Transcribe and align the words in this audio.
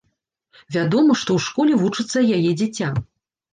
Вядома, 0.75 1.17
што 1.25 1.29
ў 1.35 1.39
школе 1.49 1.73
вучыцца 1.83 2.27
яе 2.41 2.57
дзіця. 2.65 2.93